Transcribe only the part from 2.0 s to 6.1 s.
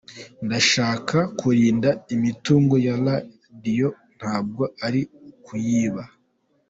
imitungo ya Radio ntabwo ari ukuyiba.